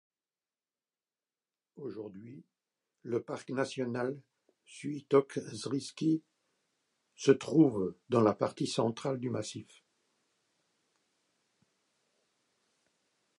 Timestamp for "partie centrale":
8.33-9.19